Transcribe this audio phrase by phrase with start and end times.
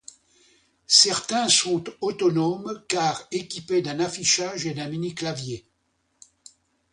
[0.87, 5.67] Certains sont autonomes, car équipés d'un affichage et d'un mini clavier.